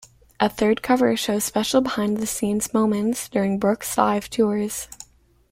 [0.39, 4.87] A third cover shows special "behind the scenes" moments during Brooks' live tours.